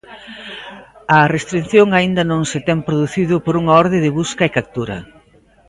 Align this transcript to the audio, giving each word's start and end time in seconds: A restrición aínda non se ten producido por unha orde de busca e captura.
A 1.17 1.19
restrición 1.35 1.87
aínda 1.93 2.23
non 2.31 2.41
se 2.51 2.59
ten 2.67 2.79
producido 2.87 3.35
por 3.45 3.53
unha 3.61 3.73
orde 3.83 3.97
de 4.05 4.11
busca 4.19 4.43
e 4.45 4.55
captura. 4.57 4.97